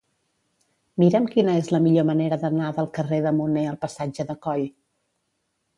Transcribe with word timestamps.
Mira'm 1.03 1.27
quina 1.35 1.53
és 1.61 1.69
la 1.75 1.81
millor 1.89 2.07
manera 2.11 2.41
d'anar 2.45 2.73
del 2.79 2.91
carrer 2.97 3.21
de 3.27 3.37
Munné 3.43 3.69
al 3.75 3.79
passatge 3.87 4.31
de 4.33 4.39
Coll. 4.49 4.67